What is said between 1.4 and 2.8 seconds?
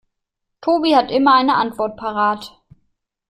Antwort parat.